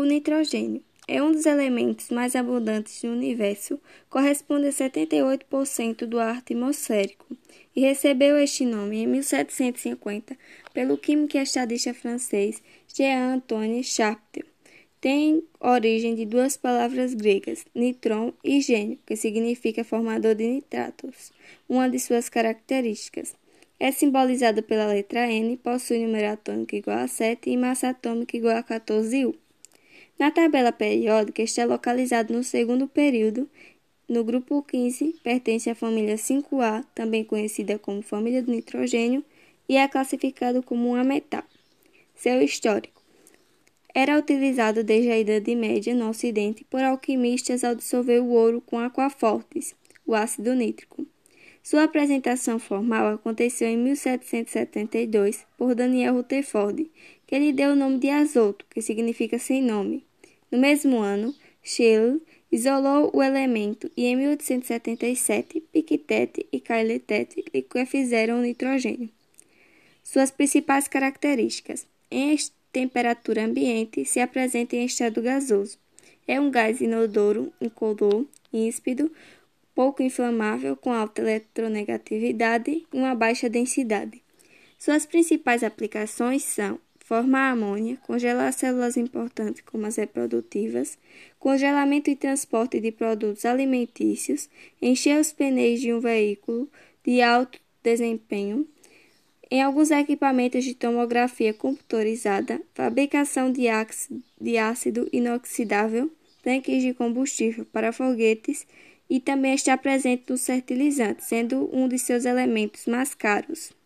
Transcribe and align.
O 0.00 0.04
nitrogênio 0.06 0.82
é 1.06 1.22
um 1.22 1.30
dos 1.30 1.44
elementos 1.44 2.08
mais 2.08 2.34
abundantes 2.34 3.02
do 3.02 3.08
universo, 3.08 3.78
corresponde 4.08 4.68
a 4.68 4.72
78% 4.72 6.06
do 6.06 6.18
ar 6.18 6.38
atmosférico 6.38 7.26
e 7.76 7.82
recebeu 7.82 8.38
este 8.38 8.64
nome 8.64 9.02
em 9.02 9.06
1750 9.06 10.34
pelo 10.72 10.96
químico 10.96 11.36
e 11.36 11.42
estadista 11.42 11.92
francês 11.92 12.62
Jean-Antoine 12.88 13.84
Charpentier. 13.84 14.46
Tem 15.02 15.42
origem 15.60 16.14
de 16.14 16.24
duas 16.24 16.56
palavras 16.56 17.12
gregas, 17.12 17.66
nitron 17.74 18.32
e 18.42 18.62
gênio, 18.62 18.98
que 19.04 19.16
significa 19.16 19.84
formador 19.84 20.34
de 20.34 20.46
nitratos. 20.46 21.30
Uma 21.68 21.90
de 21.90 21.98
suas 21.98 22.30
características 22.30 23.34
é 23.78 23.92
simbolizado 23.92 24.62
pela 24.62 24.86
letra 24.86 25.30
N, 25.30 25.58
possui 25.58 25.98
número 25.98 26.32
atômico 26.32 26.74
igual 26.74 27.00
a 27.00 27.06
7 27.06 27.50
e 27.50 27.56
massa 27.58 27.90
atômica 27.90 28.34
igual 28.34 28.56
a 28.56 28.62
14 28.62 29.26
U. 29.26 29.49
Na 30.20 30.30
tabela 30.30 30.70
periódica 30.70 31.40
está 31.40 31.64
localizado 31.64 32.34
no 32.34 32.44
segundo 32.44 32.86
período, 32.86 33.48
no 34.06 34.22
grupo 34.22 34.62
15, 34.62 35.14
pertence 35.24 35.70
à 35.70 35.74
família 35.74 36.16
5A, 36.16 36.84
também 36.94 37.24
conhecida 37.24 37.78
como 37.78 38.02
família 38.02 38.42
do 38.42 38.52
nitrogênio, 38.52 39.24
e 39.66 39.78
é 39.78 39.88
classificado 39.88 40.62
como 40.62 40.90
um 40.90 40.94
ametal. 40.94 41.42
Seu 42.14 42.42
histórico 42.42 43.02
era 43.94 44.18
utilizado 44.18 44.84
desde 44.84 45.10
a 45.10 45.18
Idade 45.18 45.54
Média 45.56 45.94
no 45.94 46.10
Ocidente 46.10 46.64
por 46.64 46.82
alquimistas 46.82 47.64
ao 47.64 47.74
dissolver 47.74 48.22
o 48.22 48.28
ouro 48.28 48.60
com 48.60 48.78
aquafortes, 48.78 49.74
o 50.06 50.14
ácido 50.14 50.54
nítrico. 50.54 51.06
Sua 51.62 51.84
apresentação 51.84 52.58
formal 52.58 53.14
aconteceu 53.14 53.68
em 53.68 53.78
1772 53.78 55.46
por 55.56 55.74
Daniel 55.74 56.16
Rutherford, 56.16 56.90
que 57.26 57.38
lhe 57.38 57.54
deu 57.54 57.70
o 57.72 57.76
nome 57.76 57.96
de 57.96 58.10
azoto, 58.10 58.66
que 58.68 58.82
significa 58.82 59.38
sem 59.38 59.62
nome. 59.62 60.09
No 60.50 60.58
mesmo 60.58 60.98
ano, 60.98 61.34
Scheele 61.62 62.20
isolou 62.50 63.10
o 63.14 63.22
elemento 63.22 63.90
e 63.96 64.06
em 64.06 64.16
1877 64.16 65.60
Pictet 65.72 66.46
e 66.50 66.60
Cailletet 66.60 67.44
liquefizeram 67.54 68.38
o 68.38 68.42
nitrogênio. 68.42 69.08
Suas 70.02 70.30
principais 70.30 70.88
características: 70.88 71.86
em 72.10 72.36
temperatura 72.72 73.44
ambiente, 73.44 74.04
se 74.04 74.20
apresenta 74.20 74.76
em 74.76 74.84
estado 74.84 75.22
gasoso. 75.22 75.78
É 76.26 76.40
um 76.40 76.50
gás 76.50 76.80
inodoro, 76.80 77.52
incolor, 77.60 78.26
íspido, 78.52 79.10
pouco 79.74 80.02
inflamável, 80.02 80.76
com 80.76 80.92
alta 80.92 81.22
eletronegatividade 81.22 82.70
e 82.70 82.86
uma 82.92 83.14
baixa 83.14 83.48
densidade. 83.48 84.22
Suas 84.78 85.04
principais 85.04 85.62
aplicações 85.62 86.42
são 86.42 86.78
formar 87.10 87.50
amônia, 87.50 87.96
congelar 88.06 88.52
células 88.52 88.96
importantes 88.96 89.62
como 89.62 89.84
as 89.84 89.96
reprodutivas, 89.96 90.96
congelamento 91.40 92.08
e 92.08 92.14
transporte 92.14 92.78
de 92.78 92.92
produtos 92.92 93.44
alimentícios, 93.44 94.48
encher 94.80 95.20
os 95.20 95.32
pneus 95.32 95.80
de 95.80 95.92
um 95.92 95.98
veículo 95.98 96.70
de 97.04 97.20
alto 97.20 97.58
desempenho, 97.82 98.64
em 99.50 99.60
alguns 99.60 99.90
equipamentos 99.90 100.62
de 100.62 100.72
tomografia 100.72 101.52
computadorizada, 101.52 102.62
fabricação 102.74 103.50
de, 103.50 103.64
de 104.40 104.56
ácido 104.56 105.08
inoxidável, 105.12 106.08
tanques 106.44 106.80
de 106.80 106.94
combustível 106.94 107.66
para 107.72 107.92
foguetes 107.92 108.64
e 109.08 109.18
também 109.18 109.54
está 109.54 109.76
presente 109.76 110.22
no 110.28 110.38
fertilizante, 110.38 111.24
sendo 111.24 111.68
um 111.72 111.88
de 111.88 111.98
seus 111.98 112.24
elementos 112.24 112.86
mais 112.86 113.16
caros. 113.16 113.79